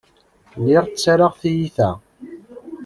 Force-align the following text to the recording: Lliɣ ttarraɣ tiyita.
Lliɣ 0.59 0.83
ttarraɣ 0.87 1.33
tiyita. 1.41 1.89